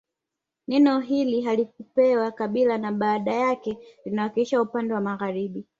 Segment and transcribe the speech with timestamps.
[0.67, 5.65] Neno hili halikupewa kabila na badala yake linawakilisha upande wa magharibi